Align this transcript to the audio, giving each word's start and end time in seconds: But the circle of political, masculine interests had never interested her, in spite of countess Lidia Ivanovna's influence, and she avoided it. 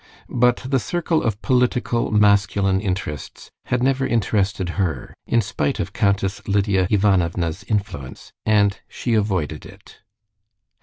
But 0.29 0.63
the 0.65 0.79
circle 0.79 1.21
of 1.21 1.39
political, 1.43 2.09
masculine 2.09 2.81
interests 2.81 3.51
had 3.65 3.83
never 3.83 4.03
interested 4.07 4.69
her, 4.81 5.13
in 5.27 5.41
spite 5.41 5.79
of 5.79 5.93
countess 5.93 6.41
Lidia 6.47 6.87
Ivanovna's 6.89 7.63
influence, 7.65 8.33
and 8.43 8.79
she 8.87 9.13
avoided 9.13 9.63
it. 9.63 9.99